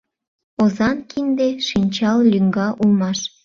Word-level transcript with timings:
Озан 0.61 0.97
кинде-шинчал 1.09 2.17
лӱҥга 2.31 2.67
улмаш. 2.81 3.19